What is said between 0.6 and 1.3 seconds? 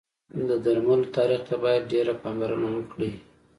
درملو